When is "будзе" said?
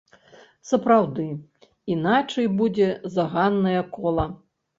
2.63-2.89